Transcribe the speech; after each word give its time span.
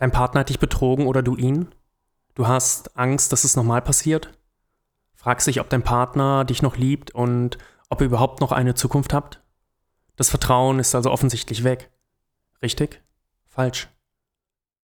Dein 0.00 0.12
Partner 0.12 0.40
hat 0.40 0.48
dich 0.48 0.58
betrogen 0.58 1.06
oder 1.06 1.22
du 1.22 1.36
ihn? 1.36 1.68
Du 2.34 2.48
hast 2.48 2.96
Angst, 2.96 3.32
dass 3.32 3.44
es 3.44 3.54
nochmal 3.54 3.82
passiert? 3.82 4.32
Fragst 5.14 5.46
dich, 5.46 5.60
ob 5.60 5.68
dein 5.68 5.82
Partner 5.82 6.46
dich 6.46 6.62
noch 6.62 6.78
liebt 6.78 7.14
und 7.14 7.58
ob 7.90 8.00
ihr 8.00 8.06
überhaupt 8.06 8.40
noch 8.40 8.50
eine 8.50 8.74
Zukunft 8.74 9.12
habt? 9.12 9.42
Das 10.16 10.30
Vertrauen 10.30 10.78
ist 10.78 10.94
also 10.94 11.10
offensichtlich 11.10 11.64
weg. 11.64 11.90
Richtig? 12.62 13.02
Falsch. 13.46 13.88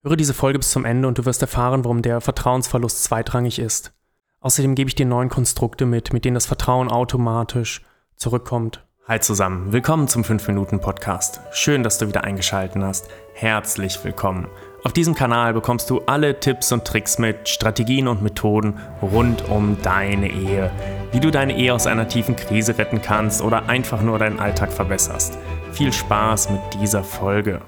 Höre 0.03 0.17
diese 0.17 0.35
Folge 0.35 0.59
bis 0.59 0.69
zum 0.69 0.85
Ende 0.85 1.07
und 1.07 1.17
du 1.17 1.25
wirst 1.25 1.41
erfahren, 1.41 1.83
warum 1.83 2.03
der 2.03 2.21
Vertrauensverlust 2.21 3.03
zweitrangig 3.03 3.57
ist. 3.57 3.93
Außerdem 4.39 4.75
gebe 4.75 4.87
ich 4.87 4.95
dir 4.95 5.07
neun 5.07 5.29
Konstrukte 5.29 5.87
mit, 5.87 6.13
mit 6.13 6.25
denen 6.25 6.35
das 6.35 6.45
Vertrauen 6.45 6.91
automatisch 6.91 7.83
zurückkommt. 8.17 8.85
Hi 9.07 9.19
zusammen, 9.19 9.73
willkommen 9.73 10.07
zum 10.07 10.21
5-Minuten-Podcast. 10.21 11.41
Schön, 11.53 11.81
dass 11.81 11.97
du 11.97 12.07
wieder 12.07 12.23
eingeschaltet 12.23 12.83
hast. 12.83 13.09
Herzlich 13.33 14.03
willkommen. 14.03 14.47
Auf 14.83 14.93
diesem 14.93 15.13
Kanal 15.13 15.53
bekommst 15.53 15.91
du 15.91 16.01
alle 16.07 16.39
Tipps 16.39 16.71
und 16.71 16.85
Tricks 16.85 17.19
mit, 17.19 17.47
Strategien 17.47 18.07
und 18.07 18.23
Methoden 18.23 18.79
rund 18.99 19.47
um 19.47 19.79
deine 19.83 20.31
Ehe. 20.31 20.71
Wie 21.11 21.19
du 21.19 21.29
deine 21.29 21.55
Ehe 21.55 21.71
aus 21.75 21.85
einer 21.85 22.07
tiefen 22.07 22.35
Krise 22.35 22.79
retten 22.79 22.99
kannst 22.99 23.43
oder 23.43 23.69
einfach 23.69 24.01
nur 24.01 24.17
deinen 24.17 24.39
Alltag 24.39 24.73
verbesserst. 24.73 25.37
Viel 25.71 25.93
Spaß 25.93 26.49
mit 26.49 26.61
dieser 26.81 27.03
Folge. 27.03 27.61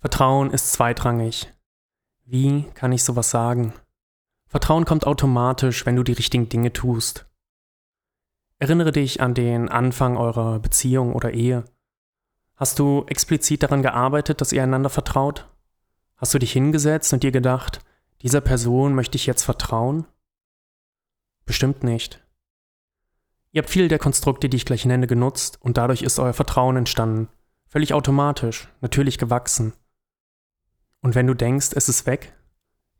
Vertrauen 0.00 0.50
ist 0.52 0.72
zweitrangig. 0.72 1.52
Wie 2.24 2.64
kann 2.72 2.92
ich 2.92 3.04
sowas 3.04 3.28
sagen? 3.30 3.74
Vertrauen 4.46 4.86
kommt 4.86 5.06
automatisch, 5.06 5.84
wenn 5.84 5.96
du 5.96 6.02
die 6.02 6.12
richtigen 6.12 6.48
Dinge 6.48 6.72
tust. 6.72 7.26
Erinnere 8.58 8.92
dich 8.92 9.20
an 9.20 9.34
den 9.34 9.68
Anfang 9.68 10.16
eurer 10.16 10.60
Beziehung 10.60 11.12
oder 11.12 11.32
Ehe. 11.32 11.64
Hast 12.56 12.78
du 12.78 13.04
explizit 13.06 13.62
daran 13.62 13.82
gearbeitet, 13.82 14.40
dass 14.40 14.52
ihr 14.52 14.62
einander 14.62 14.88
vertraut? 14.88 15.46
Hast 16.18 16.34
du 16.34 16.38
dich 16.38 16.52
hingesetzt 16.52 17.12
und 17.12 17.22
dir 17.22 17.30
gedacht, 17.30 17.80
dieser 18.22 18.40
Person 18.40 18.94
möchte 18.94 19.16
ich 19.16 19.26
jetzt 19.26 19.44
vertrauen? 19.44 20.04
Bestimmt 21.46 21.84
nicht. 21.84 22.22
Ihr 23.52 23.62
habt 23.62 23.70
viele 23.70 23.88
der 23.88 24.00
Konstrukte, 24.00 24.48
die 24.48 24.56
ich 24.56 24.66
gleich 24.66 24.84
nenne, 24.84 25.06
genutzt 25.06 25.58
und 25.62 25.78
dadurch 25.78 26.02
ist 26.02 26.18
euer 26.18 26.34
Vertrauen 26.34 26.76
entstanden. 26.76 27.28
Völlig 27.68 27.94
automatisch, 27.94 28.68
natürlich 28.80 29.16
gewachsen. 29.16 29.72
Und 31.00 31.14
wenn 31.14 31.26
du 31.26 31.34
denkst, 31.34 31.68
es 31.74 31.88
ist 31.88 32.06
weg, 32.06 32.34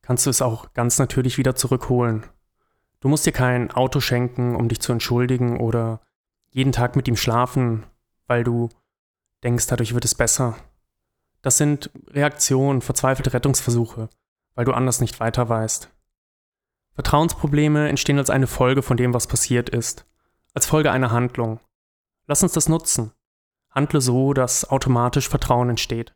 kannst 0.00 0.24
du 0.24 0.30
es 0.30 0.40
auch 0.40 0.72
ganz 0.72 0.98
natürlich 0.98 1.38
wieder 1.38 1.56
zurückholen. 1.56 2.24
Du 3.00 3.08
musst 3.08 3.26
dir 3.26 3.32
kein 3.32 3.70
Auto 3.72 4.00
schenken, 4.00 4.54
um 4.54 4.68
dich 4.68 4.80
zu 4.80 4.92
entschuldigen 4.92 5.60
oder 5.60 6.00
jeden 6.50 6.72
Tag 6.72 6.96
mit 6.96 7.08
ihm 7.08 7.16
schlafen, 7.16 7.84
weil 8.26 8.44
du 8.44 8.68
denkst, 9.42 9.66
dadurch 9.66 9.94
wird 9.94 10.04
es 10.04 10.14
besser. 10.14 10.56
Das 11.48 11.56
sind 11.56 11.90
Reaktionen, 12.08 12.82
verzweifelte 12.82 13.32
Rettungsversuche, 13.32 14.10
weil 14.54 14.66
du 14.66 14.72
anders 14.72 15.00
nicht 15.00 15.18
weiter 15.18 15.48
weißt. 15.48 15.88
Vertrauensprobleme 16.92 17.88
entstehen 17.88 18.18
als 18.18 18.28
eine 18.28 18.46
Folge 18.46 18.82
von 18.82 18.98
dem, 18.98 19.14
was 19.14 19.26
passiert 19.26 19.70
ist, 19.70 20.04
als 20.52 20.66
Folge 20.66 20.92
einer 20.92 21.10
Handlung. 21.10 21.58
Lass 22.26 22.42
uns 22.42 22.52
das 22.52 22.68
nutzen. 22.68 23.12
Handle 23.70 24.02
so, 24.02 24.34
dass 24.34 24.68
automatisch 24.68 25.30
Vertrauen 25.30 25.70
entsteht, 25.70 26.14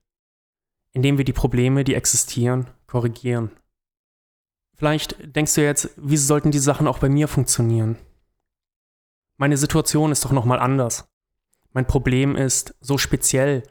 indem 0.92 1.16
wir 1.16 1.24
die 1.24 1.32
Probleme, 1.32 1.82
die 1.82 1.94
existieren, 1.94 2.68
korrigieren. 2.86 3.52
Vielleicht 4.74 5.16
denkst 5.34 5.54
du 5.54 5.64
jetzt, 5.64 5.92
wie 5.96 6.18
sollten 6.18 6.50
die 6.50 6.58
Sachen 6.58 6.86
auch 6.86 6.98
bei 6.98 7.08
mir 7.08 7.26
funktionieren? 7.26 7.96
Meine 9.38 9.56
Situation 9.56 10.12
ist 10.12 10.26
doch 10.26 10.32
nochmal 10.32 10.58
anders. 10.58 11.08
Mein 11.72 11.86
Problem 11.86 12.36
ist 12.36 12.74
so 12.82 12.98
speziell 12.98 13.62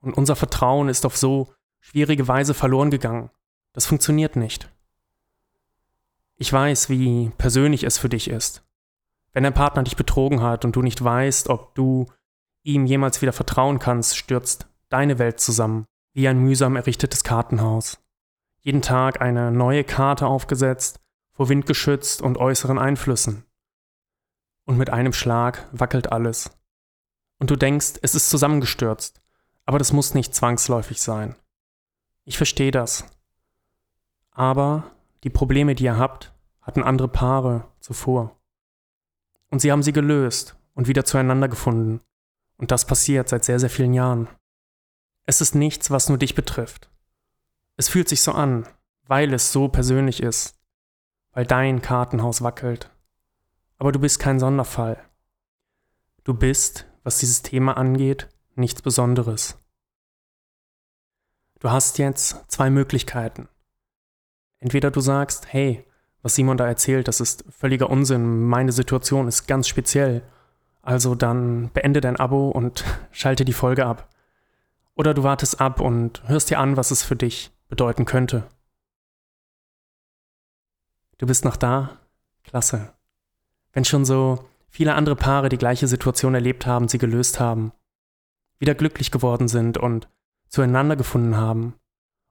und 0.00 0.16
unser 0.16 0.36
Vertrauen 0.36 0.88
ist 0.88 1.06
auf 1.06 1.16
so 1.16 1.52
schwierige 1.80 2.28
Weise 2.28 2.54
verloren 2.54 2.90
gegangen. 2.90 3.30
Das 3.72 3.86
funktioniert 3.86 4.36
nicht. 4.36 4.70
Ich 6.36 6.52
weiß, 6.52 6.88
wie 6.88 7.30
persönlich 7.38 7.84
es 7.84 7.98
für 7.98 8.08
dich 8.08 8.28
ist. 8.28 8.64
Wenn 9.32 9.44
dein 9.44 9.54
Partner 9.54 9.82
dich 9.82 9.96
betrogen 9.96 10.42
hat 10.42 10.64
und 10.64 10.74
du 10.74 10.82
nicht 10.82 11.02
weißt, 11.02 11.48
ob 11.48 11.74
du 11.74 12.06
ihm 12.62 12.86
jemals 12.86 13.22
wieder 13.22 13.32
vertrauen 13.32 13.78
kannst, 13.78 14.16
stürzt 14.16 14.66
deine 14.88 15.18
Welt 15.18 15.40
zusammen, 15.40 15.84
wie 16.12 16.26
ein 16.26 16.38
mühsam 16.38 16.76
errichtetes 16.76 17.22
Kartenhaus 17.22 17.98
jeden 18.62 18.82
Tag 18.82 19.20
eine 19.20 19.50
neue 19.50 19.84
Karte 19.84 20.26
aufgesetzt, 20.26 21.00
vor 21.32 21.48
Wind 21.48 21.66
geschützt 21.66 22.20
und 22.20 22.38
äußeren 22.38 22.78
Einflüssen. 22.78 23.44
Und 24.66 24.76
mit 24.76 24.90
einem 24.90 25.12
Schlag 25.12 25.66
wackelt 25.72 26.12
alles. 26.12 26.50
Und 27.38 27.50
du 27.50 27.56
denkst, 27.56 27.94
es 28.02 28.14
ist 28.14 28.28
zusammengestürzt, 28.28 29.22
aber 29.70 29.78
das 29.78 29.92
muss 29.92 30.14
nicht 30.14 30.34
zwangsläufig 30.34 31.00
sein. 31.00 31.36
Ich 32.24 32.36
verstehe 32.36 32.72
das. 32.72 33.06
Aber 34.32 34.90
die 35.22 35.30
Probleme, 35.30 35.76
die 35.76 35.84
ihr 35.84 35.96
habt, 35.96 36.34
hatten 36.60 36.82
andere 36.82 37.06
Paare 37.06 37.68
zuvor. 37.78 38.36
Und 39.48 39.60
sie 39.60 39.70
haben 39.70 39.84
sie 39.84 39.92
gelöst 39.92 40.56
und 40.74 40.88
wieder 40.88 41.04
zueinander 41.04 41.46
gefunden. 41.46 42.00
Und 42.56 42.72
das 42.72 42.84
passiert 42.84 43.28
seit 43.28 43.44
sehr, 43.44 43.60
sehr 43.60 43.70
vielen 43.70 43.94
Jahren. 43.94 44.26
Es 45.24 45.40
ist 45.40 45.54
nichts, 45.54 45.92
was 45.92 46.08
nur 46.08 46.18
dich 46.18 46.34
betrifft. 46.34 46.90
Es 47.76 47.88
fühlt 47.88 48.08
sich 48.08 48.22
so 48.22 48.32
an, 48.32 48.66
weil 49.06 49.32
es 49.32 49.52
so 49.52 49.68
persönlich 49.68 50.20
ist, 50.20 50.58
weil 51.30 51.46
dein 51.46 51.80
Kartenhaus 51.80 52.42
wackelt. 52.42 52.90
Aber 53.78 53.92
du 53.92 54.00
bist 54.00 54.18
kein 54.18 54.40
Sonderfall. 54.40 54.98
Du 56.24 56.34
bist, 56.34 56.86
was 57.04 57.18
dieses 57.18 57.42
Thema 57.42 57.76
angeht, 57.76 58.28
nichts 58.56 58.82
Besonderes. 58.82 59.59
Du 61.60 61.70
hast 61.70 61.98
jetzt 61.98 62.50
zwei 62.50 62.70
Möglichkeiten. 62.70 63.46
Entweder 64.60 64.90
du 64.90 65.00
sagst, 65.00 65.52
hey, 65.52 65.84
was 66.22 66.34
Simon 66.34 66.56
da 66.56 66.66
erzählt, 66.66 67.06
das 67.06 67.20
ist 67.20 67.44
völliger 67.50 67.90
Unsinn, 67.90 68.46
meine 68.46 68.72
Situation 68.72 69.28
ist 69.28 69.46
ganz 69.46 69.68
speziell. 69.68 70.22
Also 70.80 71.14
dann 71.14 71.68
beende 71.70 72.00
dein 72.00 72.16
Abo 72.16 72.48
und 72.48 72.84
schalte 73.12 73.44
die 73.44 73.52
Folge 73.52 73.84
ab. 73.84 74.08
Oder 74.94 75.12
du 75.12 75.22
wartest 75.22 75.60
ab 75.60 75.80
und 75.80 76.26
hörst 76.26 76.48
dir 76.50 76.58
an, 76.58 76.78
was 76.78 76.90
es 76.90 77.02
für 77.02 77.16
dich 77.16 77.52
bedeuten 77.68 78.06
könnte. 78.06 78.48
Du 81.18 81.26
bist 81.26 81.44
noch 81.44 81.56
da? 81.56 81.98
Klasse. 82.42 82.94
Wenn 83.72 83.84
schon 83.84 84.06
so 84.06 84.48
viele 84.68 84.94
andere 84.94 85.16
Paare 85.16 85.50
die 85.50 85.58
gleiche 85.58 85.88
Situation 85.88 86.34
erlebt 86.34 86.64
haben, 86.64 86.88
sie 86.88 86.98
gelöst 86.98 87.38
haben, 87.38 87.72
wieder 88.58 88.74
glücklich 88.74 89.10
geworden 89.10 89.46
sind 89.46 89.76
und 89.76 90.08
zueinander 90.50 90.96
gefunden 90.96 91.36
haben 91.36 91.74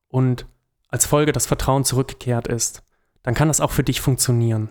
und 0.07 0.45
als 0.89 1.05
Folge 1.05 1.31
das 1.31 1.47
Vertrauen 1.47 1.85
zurückgekehrt 1.85 2.47
ist, 2.47 2.83
dann 3.23 3.33
kann 3.33 3.47
das 3.47 3.61
auch 3.61 3.71
für 3.71 3.83
dich 3.83 4.01
funktionieren. 4.01 4.69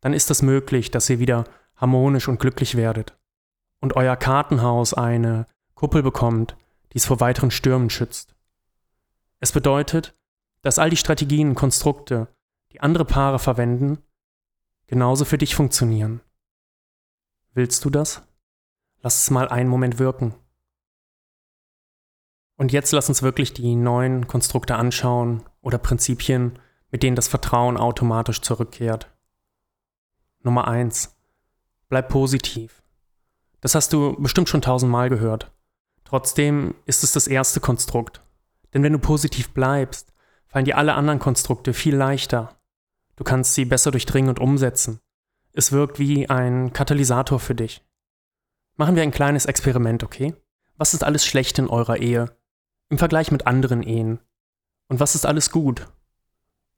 Dann 0.00 0.12
ist 0.12 0.30
es 0.30 0.42
möglich, 0.42 0.90
dass 0.90 1.08
ihr 1.08 1.18
wieder 1.18 1.44
harmonisch 1.76 2.28
und 2.28 2.38
glücklich 2.38 2.76
werdet 2.76 3.16
und 3.80 3.96
euer 3.96 4.16
Kartenhaus 4.16 4.94
eine 4.94 5.46
Kuppel 5.74 6.02
bekommt, 6.02 6.56
die 6.92 6.98
es 6.98 7.06
vor 7.06 7.20
weiteren 7.20 7.50
Stürmen 7.50 7.90
schützt. 7.90 8.34
Es 9.40 9.52
bedeutet, 9.52 10.14
dass 10.62 10.78
all 10.78 10.90
die 10.90 10.96
Strategien 10.96 11.50
und 11.50 11.54
Konstrukte, 11.54 12.28
die 12.72 12.80
andere 12.80 13.04
Paare 13.04 13.38
verwenden, 13.38 13.98
genauso 14.86 15.24
für 15.24 15.38
dich 15.38 15.54
funktionieren. 15.54 16.20
Willst 17.52 17.84
du 17.84 17.90
das? 17.90 18.22
Lass 19.02 19.22
es 19.22 19.30
mal 19.30 19.48
einen 19.48 19.68
Moment 19.68 19.98
wirken. 19.98 20.34
Und 22.56 22.72
jetzt 22.72 22.92
lass 22.92 23.08
uns 23.08 23.22
wirklich 23.22 23.52
die 23.52 23.76
neuen 23.76 24.26
Konstrukte 24.26 24.76
anschauen 24.76 25.42
oder 25.60 25.78
Prinzipien, 25.78 26.58
mit 26.90 27.02
denen 27.02 27.16
das 27.16 27.28
Vertrauen 27.28 27.76
automatisch 27.76 28.40
zurückkehrt. 28.40 29.10
Nummer 30.42 30.68
eins: 30.68 31.16
Bleib 31.88 32.08
positiv. 32.08 32.82
Das 33.60 33.74
hast 33.74 33.92
du 33.92 34.16
bestimmt 34.20 34.48
schon 34.48 34.62
tausendmal 34.62 35.08
gehört. 35.10 35.52
Trotzdem 36.04 36.74
ist 36.86 37.04
es 37.04 37.12
das 37.12 37.26
erste 37.26 37.60
Konstrukt 37.60 38.22
denn 38.76 38.82
wenn 38.82 38.92
du 38.92 38.98
positiv 38.98 39.54
bleibst, 39.54 40.12
fallen 40.46 40.66
dir 40.66 40.76
alle 40.76 40.92
anderen 40.92 41.18
Konstrukte 41.18 41.72
viel 41.72 41.96
leichter. 41.96 42.60
Du 43.16 43.24
kannst 43.24 43.54
sie 43.54 43.64
besser 43.64 43.90
durchdringen 43.90 44.28
und 44.28 44.38
umsetzen. 44.38 45.00
Es 45.54 45.72
wirkt 45.72 45.98
wie 45.98 46.28
ein 46.28 46.74
Katalysator 46.74 47.40
für 47.40 47.54
dich. 47.54 47.82
Machen 48.76 48.94
wir 48.94 49.02
ein 49.02 49.12
kleines 49.12 49.46
Experiment, 49.46 50.04
okay? 50.04 50.34
Was 50.76 50.92
ist 50.92 51.04
alles 51.04 51.24
schlecht 51.24 51.58
in 51.58 51.68
eurer 51.68 51.96
Ehe? 51.96 52.36
Im 52.88 52.98
Vergleich 52.98 53.32
mit 53.32 53.46
anderen 53.46 53.82
Ehen? 53.82 54.20
Und 54.88 55.00
was 55.00 55.14
ist 55.16 55.26
alles 55.26 55.50
gut? 55.50 55.88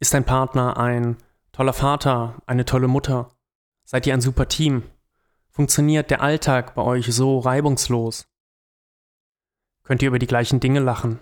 Ist 0.01 0.15
dein 0.15 0.25
Partner 0.25 0.79
ein 0.79 1.17
toller 1.53 1.75
Vater, 1.75 2.41
eine 2.47 2.65
tolle 2.65 2.89
Mutter? 2.89 3.29
Seid 3.85 4.07
ihr 4.07 4.15
ein 4.15 4.23
super 4.23 4.49
Team? 4.49 4.85
Funktioniert 5.51 6.11
der 6.11 6.23
Alltag 6.23 6.75
bei 6.75 6.83
euch 6.83 7.13
so 7.13 7.39
reibungslos? 7.39 8.27
Könnt 9.83 10.03
ihr 10.03 10.09
über 10.09 10.19
die 10.19 10.27
gleichen 10.27 10.61
Dinge 10.61 10.81
lachen? 10.81 11.19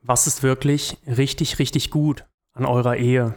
Was 0.00 0.26
ist 0.26 0.42
wirklich 0.42 0.98
richtig, 1.06 1.58
richtig 1.58 1.90
gut 1.90 2.26
an 2.52 2.64
eurer 2.64 2.96
Ehe? 2.96 3.34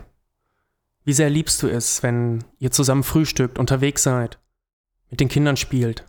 Wie 1.03 1.13
sehr 1.13 1.29
liebst 1.29 1.63
du 1.63 1.67
es, 1.67 2.03
wenn 2.03 2.43
ihr 2.59 2.71
zusammen 2.71 3.03
frühstückt, 3.03 3.57
unterwegs 3.57 4.03
seid, 4.03 4.39
mit 5.09 5.19
den 5.19 5.29
Kindern 5.29 5.57
spielt? 5.57 6.05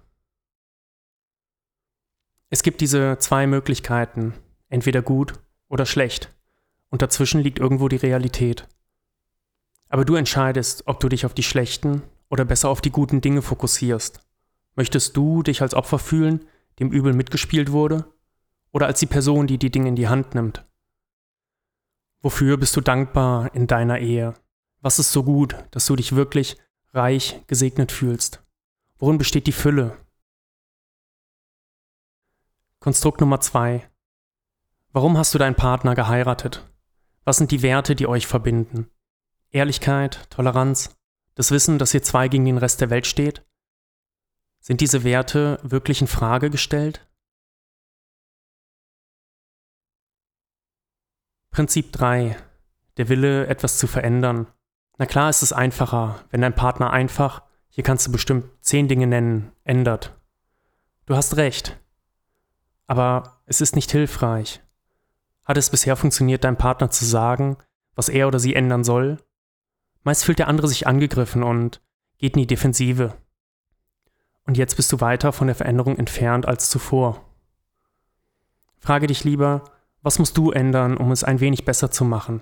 Es 2.51 2.63
gibt 2.63 2.81
diese 2.81 3.19
zwei 3.19 3.47
Möglichkeiten, 3.47 4.35
entweder 4.69 5.03
gut 5.03 5.35
oder 5.69 5.87
schlecht 5.87 6.35
und 6.91 7.03
dazwischen 7.03 7.43
liegt 7.43 7.59
irgendwo 7.59 7.89
die 7.89 7.97
Realität. 7.97 8.67
Aber 9.89 10.05
du 10.05 10.15
entscheidest, 10.15 10.83
ob 10.87 11.01
du 11.01 11.09
dich 11.09 11.27
auf 11.27 11.35
die 11.35 11.43
schlechten 11.43 12.03
oder 12.29 12.45
besser 12.45 12.69
auf 12.69 12.81
die 12.81 12.91
guten 12.91 13.21
Dinge 13.21 13.43
fokussierst. 13.43 14.21
Möchtest 14.77 15.17
du 15.17 15.43
dich 15.43 15.63
als 15.63 15.75
Opfer 15.75 15.99
fühlen, 15.99 16.45
dem 16.79 16.91
Übel 16.91 17.13
mitgespielt 17.13 17.73
wurde, 17.73 18.07
oder 18.71 18.87
als 18.87 19.01
die 19.01 19.07
Person, 19.07 19.47
die 19.47 19.59
die 19.59 19.71
Dinge 19.71 19.89
in 19.89 19.97
die 19.97 20.09
Hand 20.09 20.35
nimmt? 20.35 20.65
Wofür 22.21 22.57
bist 22.57 22.77
du 22.77 22.81
dankbar 22.81 23.55
in 23.55 23.67
deiner 23.67 23.99
Ehe? 23.99 24.35
Was 24.81 24.99
ist 24.99 25.13
so 25.13 25.23
gut, 25.25 25.57
dass 25.71 25.87
du 25.87 25.97
dich 25.97 26.15
wirklich 26.15 26.57
reich 26.93 27.43
gesegnet 27.47 27.93
fühlst? 27.93 28.43
Worin 28.99 29.19
besteht 29.19 29.47
die 29.47 29.53
Fülle? 29.53 29.97
Konstrukt 32.81 33.21
Nummer 33.21 33.41
zwei. 33.41 33.91
Warum 34.93 35.19
hast 35.19 35.35
du 35.35 35.39
deinen 35.39 35.57
Partner 35.57 35.97
geheiratet? 35.97 36.65
Was 37.25 37.37
sind 37.37 37.51
die 37.51 37.63
Werte, 37.63 37.97
die 37.97 38.07
euch 38.07 38.29
verbinden? 38.29 38.89
Ehrlichkeit, 39.51 40.31
Toleranz, 40.31 40.97
das 41.35 41.51
Wissen, 41.51 41.79
dass 41.79 41.93
ihr 41.93 42.05
zwei 42.05 42.29
gegen 42.29 42.45
den 42.45 42.59
Rest 42.59 42.81
der 42.81 42.91
Welt 42.91 43.07
steht? 43.07 43.45
Sind 44.61 44.81
diese 44.81 45.03
Werte 45.03 45.59
wirklich 45.63 46.01
in 46.01 46.07
Frage 46.07 46.51
gestellt? 46.51 47.09
Prinzip 51.51 51.93
3. 51.93 52.37
Der 52.97 53.09
Wille, 53.09 53.49
etwas 53.49 53.79
zu 53.79 53.89
verändern. 53.89 54.47
Na 54.99 55.07
klar 55.07 55.31
ist 55.31 55.43
es 55.43 55.53
einfacher, 55.53 56.25
wenn 56.31 56.43
dein 56.43 56.55
Partner 56.55 56.91
einfach, 56.91 57.43
hier 57.69 57.83
kannst 57.83 58.07
du 58.07 58.13
bestimmt 58.13 58.49
zehn 58.61 58.87
Dinge 58.87 59.09
nennen, 59.09 59.51
ändert. 59.65 60.17
Du 61.07 61.17
hast 61.17 61.37
recht. 61.37 61.77
Aber 62.89 63.43
es 63.47 63.61
ist 63.61 63.77
nicht 63.77 63.93
hilfreich. 63.93 64.61
Hat 65.45 65.57
es 65.57 65.71
bisher 65.71 65.95
funktioniert, 65.95 66.43
deinem 66.43 66.57
Partner 66.57 66.91
zu 66.91 67.05
sagen, 67.05 67.59
was 67.95 68.09
er 68.09 68.27
oder 68.27 68.41
sie 68.41 68.55
ändern 68.55 68.83
soll? 68.83 69.19
Meist 70.03 70.25
fühlt 70.25 70.41
der 70.41 70.49
andere 70.49 70.67
sich 70.67 70.87
angegriffen 70.87 71.43
und 71.43 71.81
geht 72.19 72.35
in 72.35 72.41
die 72.41 72.47
Defensive. 72.47 73.15
Und 74.45 74.57
jetzt 74.57 74.77
bist 74.77 74.91
du 74.91 75.01
weiter 75.01 75.33
von 75.33 75.47
der 75.47 75.57
Veränderung 75.57 75.97
entfernt 75.97 76.47
als 76.47 76.71
zuvor. 76.71 77.25
Frage 78.79 79.07
dich 79.07 79.23
lieber, 79.23 79.65
was 80.03 80.19
musst 80.19 80.39
du 80.39 80.51
ändern, 80.51 80.97
um 80.97 81.13
es 81.13 81.25
ein 81.25 81.41
wenig 81.41 81.65
besser 81.65 81.91
zu 81.91 82.05
machen? 82.05 82.41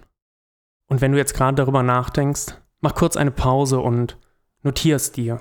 Und 0.86 1.00
wenn 1.00 1.10
du 1.10 1.18
jetzt 1.18 1.34
gerade 1.34 1.56
darüber 1.56 1.82
nachdenkst, 1.82 2.54
mach 2.80 2.94
kurz 2.94 3.16
eine 3.16 3.32
Pause 3.32 3.80
und 3.80 4.18
notier 4.62 4.94
es 4.96 5.10
dir. 5.10 5.38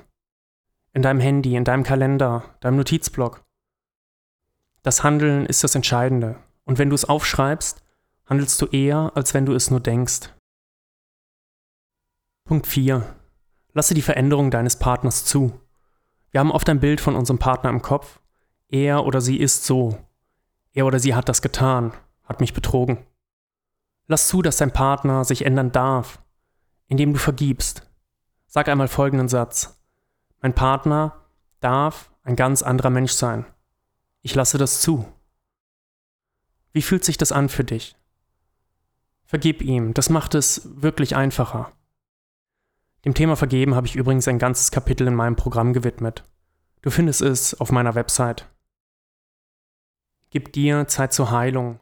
In 0.93 1.03
deinem 1.03 1.19
Handy, 1.19 1.55
in 1.55 1.63
deinem 1.63 1.83
Kalender, 1.83 2.43
deinem 2.61 2.77
Notizblock. 2.77 3.44
Das 4.85 5.03
Handeln 5.03 5.47
ist 5.47 5.63
das 5.63 5.73
Entscheidende. 5.73 6.35
Und 6.63 6.77
wenn 6.77 6.89
du 6.89 6.95
es 6.95 7.05
aufschreibst, 7.05 7.83
handelst 8.27 8.61
du 8.61 8.67
eher, 8.67 9.11
als 9.15 9.33
wenn 9.33 9.47
du 9.47 9.55
es 9.55 9.71
nur 9.71 9.79
denkst. 9.79 10.29
Punkt 12.43 12.67
4. 12.67 13.01
Lasse 13.73 13.95
die 13.95 14.03
Veränderung 14.03 14.51
deines 14.51 14.77
Partners 14.77 15.25
zu. 15.25 15.59
Wir 16.29 16.39
haben 16.39 16.51
oft 16.51 16.69
ein 16.69 16.79
Bild 16.79 17.01
von 17.01 17.15
unserem 17.15 17.39
Partner 17.39 17.71
im 17.71 17.81
Kopf. 17.81 18.19
Er 18.67 19.05
oder 19.05 19.21
sie 19.21 19.37
ist 19.37 19.65
so. 19.65 19.97
Er 20.71 20.85
oder 20.85 20.99
sie 20.99 21.15
hat 21.15 21.29
das 21.29 21.41
getan, 21.41 21.91
hat 22.23 22.39
mich 22.39 22.53
betrogen. 22.53 22.99
Lass 24.05 24.27
zu, 24.27 24.43
dass 24.43 24.57
dein 24.57 24.71
Partner 24.71 25.25
sich 25.25 25.47
ändern 25.47 25.71
darf, 25.71 26.21
indem 26.85 27.11
du 27.11 27.17
vergibst. 27.17 27.89
Sag 28.45 28.69
einmal 28.69 28.87
folgenden 28.87 29.29
Satz. 29.29 29.83
Mein 30.43 30.53
Partner 30.53 31.25
darf 31.59 32.11
ein 32.21 32.35
ganz 32.35 32.61
anderer 32.61 32.91
Mensch 32.91 33.13
sein. 33.13 33.47
Ich 34.25 34.33
lasse 34.33 34.57
das 34.57 34.81
zu. 34.81 35.05
Wie 36.71 36.81
fühlt 36.81 37.05
sich 37.05 37.15
das 37.15 37.31
an 37.31 37.47
für 37.47 37.63
dich? 37.63 37.95
Vergib 39.23 39.61
ihm, 39.61 39.93
das 39.93 40.09
macht 40.09 40.33
es 40.33 40.67
wirklich 40.81 41.15
einfacher. 41.15 41.71
Dem 43.05 43.13
Thema 43.13 43.35
Vergeben 43.35 43.75
habe 43.75 43.85
ich 43.85 43.95
übrigens 43.95 44.27
ein 44.27 44.39
ganzes 44.39 44.71
Kapitel 44.71 45.05
in 45.05 45.13
meinem 45.13 45.35
Programm 45.35 45.73
gewidmet. 45.73 46.23
Du 46.81 46.89
findest 46.89 47.21
es 47.21 47.53
auf 47.61 47.71
meiner 47.71 47.93
Website. 47.93 48.49
Gib 50.31 50.53
dir 50.53 50.87
Zeit 50.87 51.13
zur 51.13 51.29
Heilung. 51.29 51.79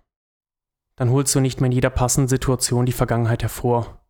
Dann 0.97 1.11
holst 1.11 1.33
du 1.33 1.39
nicht 1.39 1.61
mehr 1.61 1.67
in 1.67 1.71
jeder 1.71 1.91
passenden 1.91 2.27
Situation 2.27 2.85
die 2.85 2.91
Vergangenheit 2.91 3.41
hervor. 3.41 4.05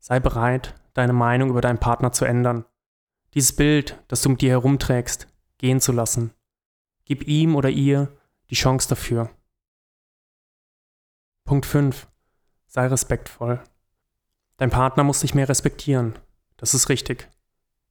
Sei 0.00 0.18
bereit, 0.18 0.74
deine 0.92 1.12
Meinung 1.12 1.50
über 1.50 1.60
deinen 1.60 1.78
Partner 1.78 2.10
zu 2.10 2.24
ändern. 2.24 2.64
Dieses 3.34 3.54
Bild, 3.54 4.02
das 4.08 4.22
du 4.22 4.30
mit 4.30 4.40
dir 4.40 4.50
herumträgst, 4.50 5.28
gehen 5.58 5.80
zu 5.80 5.92
lassen. 5.92 6.32
Gib 7.08 7.26
ihm 7.26 7.56
oder 7.56 7.70
ihr 7.70 8.14
die 8.50 8.54
Chance 8.54 8.86
dafür. 8.90 9.30
Punkt 11.44 11.64
5. 11.64 12.06
Sei 12.66 12.86
respektvoll. 12.86 13.64
Dein 14.58 14.68
Partner 14.68 15.04
muss 15.04 15.20
dich 15.20 15.34
mehr 15.34 15.48
respektieren. 15.48 16.18
Das 16.58 16.74
ist 16.74 16.90
richtig. 16.90 17.30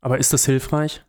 Aber 0.01 0.19
ist 0.19 0.33
das 0.33 0.45
hilfreich? 0.45 1.03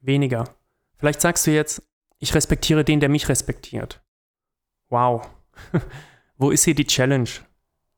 Weniger. 0.00 0.56
Vielleicht 0.96 1.20
sagst 1.20 1.46
du 1.46 1.52
jetzt, 1.52 1.88
ich 2.18 2.34
respektiere 2.34 2.84
den, 2.84 2.98
der 2.98 3.08
mich 3.08 3.28
respektiert. 3.28 4.04
Wow. 4.88 5.30
Wo 6.36 6.50
ist 6.50 6.64
hier 6.64 6.74
die 6.74 6.88
Challenge? 6.88 7.30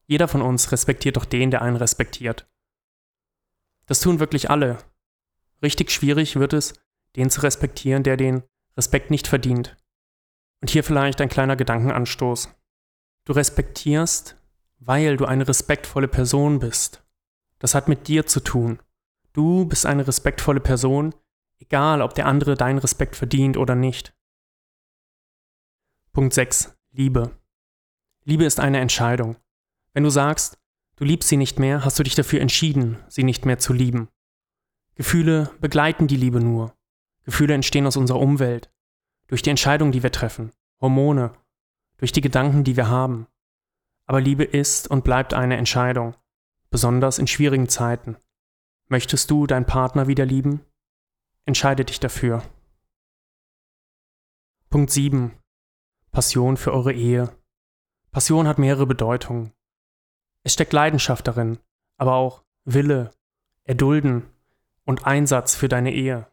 Jeder 0.06 0.28
von 0.28 0.42
uns 0.42 0.70
respektiert 0.70 1.16
doch 1.16 1.24
den, 1.24 1.50
der 1.50 1.62
einen 1.62 1.76
respektiert. 1.76 2.46
Das 3.86 4.00
tun 4.00 4.20
wirklich 4.20 4.50
alle. 4.50 4.76
Richtig 5.62 5.90
schwierig 5.90 6.36
wird 6.36 6.52
es, 6.52 6.74
den 7.16 7.30
zu 7.30 7.40
respektieren, 7.40 8.02
der 8.02 8.18
den 8.18 8.42
Respekt 8.76 9.10
nicht 9.10 9.26
verdient. 9.26 9.76
Und 10.60 10.70
hier 10.70 10.84
vielleicht 10.84 11.20
ein 11.20 11.28
kleiner 11.28 11.56
Gedankenanstoß. 11.56 12.54
Du 13.24 13.32
respektierst, 13.32 14.36
weil 14.78 15.16
du 15.16 15.24
eine 15.24 15.48
respektvolle 15.48 16.08
Person 16.08 16.58
bist. 16.58 17.02
Das 17.58 17.74
hat 17.74 17.88
mit 17.88 18.08
dir 18.08 18.26
zu 18.26 18.40
tun. 18.40 18.80
Du 19.32 19.66
bist 19.66 19.86
eine 19.86 20.06
respektvolle 20.06 20.60
Person, 20.60 21.14
egal 21.58 22.02
ob 22.02 22.14
der 22.14 22.26
andere 22.26 22.54
deinen 22.54 22.78
Respekt 22.78 23.16
verdient 23.16 23.56
oder 23.56 23.74
nicht. 23.74 24.14
Punkt 26.12 26.34
6. 26.34 26.76
Liebe. 26.92 27.38
Liebe 28.24 28.44
ist 28.44 28.60
eine 28.60 28.80
Entscheidung. 28.80 29.36
Wenn 29.92 30.04
du 30.04 30.10
sagst, 30.10 30.58
du 30.96 31.04
liebst 31.04 31.28
sie 31.28 31.36
nicht 31.36 31.58
mehr, 31.58 31.84
hast 31.84 31.98
du 31.98 32.02
dich 32.02 32.14
dafür 32.14 32.40
entschieden, 32.40 32.98
sie 33.08 33.22
nicht 33.22 33.46
mehr 33.46 33.58
zu 33.58 33.72
lieben. 33.72 34.08
Gefühle 34.94 35.54
begleiten 35.60 36.06
die 36.06 36.16
Liebe 36.16 36.40
nur. 36.40 36.75
Gefühle 37.26 37.54
entstehen 37.54 37.86
aus 37.86 37.96
unserer 37.96 38.20
Umwelt, 38.20 38.72
durch 39.26 39.42
die 39.42 39.50
Entscheidungen, 39.50 39.92
die 39.92 40.02
wir 40.02 40.12
treffen, 40.12 40.52
Hormone, 40.80 41.32
durch 41.98 42.12
die 42.12 42.20
Gedanken, 42.20 42.64
die 42.64 42.76
wir 42.76 42.88
haben. 42.88 43.26
Aber 44.06 44.20
Liebe 44.20 44.44
ist 44.44 44.88
und 44.88 45.04
bleibt 45.04 45.34
eine 45.34 45.56
Entscheidung, 45.56 46.14
besonders 46.70 47.18
in 47.18 47.26
schwierigen 47.26 47.68
Zeiten. 47.68 48.16
Möchtest 48.88 49.30
du 49.30 49.48
deinen 49.48 49.66
Partner 49.66 50.06
wieder 50.06 50.24
lieben? 50.24 50.64
Entscheide 51.44 51.84
dich 51.84 51.98
dafür. 51.98 52.42
Punkt 54.70 54.92
7. 54.92 55.32
Passion 56.12 56.56
für 56.56 56.72
eure 56.72 56.92
Ehe. 56.92 57.36
Passion 58.12 58.46
hat 58.46 58.58
mehrere 58.58 58.86
Bedeutungen. 58.86 59.52
Es 60.44 60.52
steckt 60.52 60.72
Leidenschaft 60.72 61.26
darin, 61.26 61.58
aber 61.96 62.14
auch 62.14 62.44
Wille, 62.64 63.10
Erdulden 63.64 64.30
und 64.84 65.06
Einsatz 65.06 65.56
für 65.56 65.68
deine 65.68 65.92
Ehe. 65.92 66.30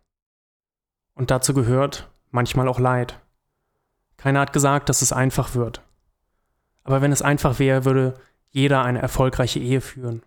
Und 1.15 1.31
dazu 1.31 1.53
gehört 1.53 2.11
manchmal 2.31 2.67
auch 2.67 2.79
Leid. 2.79 3.19
Keiner 4.17 4.39
hat 4.39 4.53
gesagt, 4.53 4.89
dass 4.89 5.01
es 5.01 5.13
einfach 5.13 5.55
wird. 5.55 5.81
Aber 6.83 7.01
wenn 7.01 7.11
es 7.11 7.21
einfach 7.21 7.59
wäre, 7.59 7.85
würde 7.85 8.13
jeder 8.49 8.83
eine 8.83 9.01
erfolgreiche 9.01 9.59
Ehe 9.59 9.81
führen. 9.81 10.23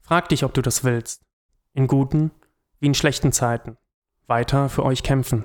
Frag 0.00 0.28
dich, 0.28 0.44
ob 0.44 0.54
du 0.54 0.62
das 0.62 0.84
willst. 0.84 1.22
In 1.72 1.86
guten 1.86 2.30
wie 2.80 2.86
in 2.86 2.94
schlechten 2.94 3.32
Zeiten. 3.32 3.76
Weiter 4.26 4.68
für 4.68 4.84
euch 4.84 5.02
kämpfen. 5.02 5.44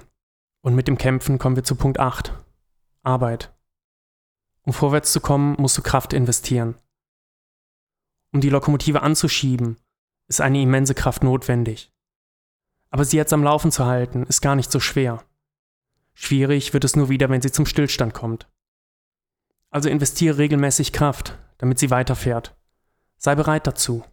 Und 0.61 0.75
mit 0.75 0.87
dem 0.87 0.97
Kämpfen 0.97 1.37
kommen 1.37 1.55
wir 1.55 1.63
zu 1.63 1.75
Punkt 1.75 1.99
8. 1.99 2.33
Arbeit. 3.03 3.53
Um 4.63 4.73
vorwärts 4.73 5.13
zu 5.13 5.21
kommen, 5.21 5.55
musst 5.59 5.77
du 5.77 5.81
Kraft 5.81 6.13
investieren. 6.13 6.75
Um 8.33 8.41
die 8.41 8.49
Lokomotive 8.49 9.01
anzuschieben, 9.01 9.77
ist 10.27 10.41
eine 10.41 10.61
immense 10.61 10.93
Kraft 10.93 11.23
notwendig. 11.23 11.93
Aber 12.89 13.05
sie 13.05 13.17
jetzt 13.17 13.33
am 13.33 13.43
Laufen 13.43 13.71
zu 13.71 13.85
halten, 13.85 14.23
ist 14.23 14.41
gar 14.41 14.55
nicht 14.55 14.71
so 14.71 14.79
schwer. 14.79 15.23
Schwierig 16.13 16.73
wird 16.73 16.83
es 16.83 16.95
nur 16.95 17.09
wieder, 17.09 17.29
wenn 17.29 17.41
sie 17.41 17.51
zum 17.51 17.65
Stillstand 17.65 18.13
kommt. 18.13 18.49
Also 19.69 19.89
investiere 19.89 20.37
regelmäßig 20.37 20.93
Kraft, 20.93 21.37
damit 21.57 21.79
sie 21.79 21.91
weiterfährt. 21.91 22.55
Sei 23.17 23.35
bereit 23.35 23.67
dazu. 23.67 24.03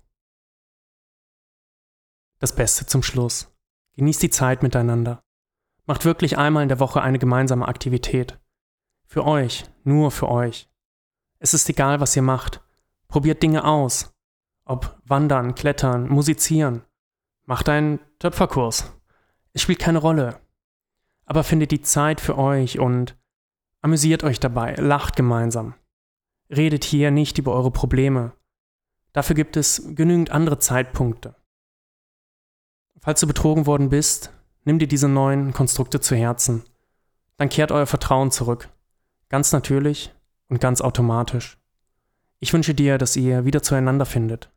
Das 2.39 2.55
Beste 2.55 2.87
zum 2.87 3.03
Schluss. 3.03 3.55
Genießt 3.97 4.23
die 4.23 4.31
Zeit 4.31 4.63
miteinander. 4.63 5.23
Macht 5.87 6.05
wirklich 6.05 6.37
einmal 6.37 6.63
in 6.63 6.69
der 6.69 6.81
Woche 6.81 7.01
eine 7.01 7.19
gemeinsame 7.19 7.69
Aktivität. 7.69 8.39
Für 9.07 9.25
euch, 9.25 9.65
nur 9.85 10.11
für 10.11 10.29
euch. 10.29 10.69
Es 11.39 11.55
ist 11.55 11.69
egal, 11.69 12.01
was 12.01 12.17
ihr 12.17 12.23
macht. 12.23 12.63
Probiert 13.09 13.43
Dinge 13.43 13.65
aus. 13.65 14.13
Ob 14.65 14.99
Wandern, 15.05 15.55
Klettern, 15.55 16.09
Musizieren. 16.09 16.83
Macht 17.45 17.69
einen 17.69 18.01
Töpferkurs. 18.19 18.93
Es 19.53 19.63
spielt 19.63 19.79
keine 19.79 19.99
Rolle 19.99 20.41
aber 21.27 21.45
findet 21.45 21.71
die 21.71 21.81
Zeit 21.81 22.21
für 22.21 22.39
euch 22.39 22.79
und 22.79 23.17
amüsiert 23.81 24.25
euch 24.25 24.41
dabei, 24.41 24.75
lacht 24.75 25.17
gemeinsam. 25.17 25.75
redet 26.51 26.85
hier 26.85 27.11
nicht 27.11 27.39
über 27.39 27.55
eure 27.55 27.71
Probleme. 27.71 28.33
Dafür 29.13 29.35
gibt 29.35 29.57
es 29.57 29.83
genügend 29.95 30.31
andere 30.31 30.59
Zeitpunkte. 30.59 31.35
Falls 33.01 33.21
du 33.21 33.27
betrogen 33.27 33.67
worden 33.67 33.89
bist, 33.89 34.31
nimm 34.65 34.79
dir 34.79 34.87
diese 34.87 35.09
neuen 35.09 35.53
Konstrukte 35.53 36.01
zu 36.01 36.15
Herzen. 36.15 36.65
Dann 37.37 37.49
kehrt 37.49 37.73
euer 37.73 37.87
Vertrauen 37.87 38.31
zurück. 38.31 38.69
Ganz 39.31 39.53
natürlich 39.53 40.15
und 40.49 40.61
ganz 40.61 40.81
automatisch. 40.81 41.59
Ich 42.41 42.53
wünsche 42.53 42.75
dir, 42.75 42.99
dass 42.99 43.17
ihr 43.17 43.45
wieder 43.45 43.63
zueinander 43.63 44.07
findet. 44.07 44.53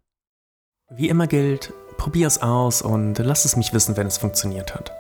Wie 0.90 1.10
immer 1.10 1.28
gilt, 1.28 1.74
probier 2.08 2.28
es 2.28 2.42
aus 2.42 2.82
und 2.82 3.20
lass 3.20 3.44
es 3.44 3.58
mich 3.58 3.74
wissen, 3.74 3.98
wenn 3.98 4.08
es 4.08 4.18
funktioniert 4.18 4.74
hat. 4.74 4.94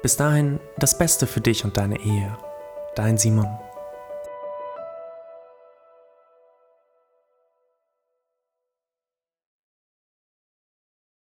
Bis 0.00 0.16
dahin 0.16 0.60
das 0.78 0.96
Beste 0.96 1.26
für 1.26 1.40
dich 1.40 1.64
und 1.64 1.76
deine 1.76 1.98
Ehe. 1.98 2.38
Dein 2.94 3.18
Simon. 3.18 3.48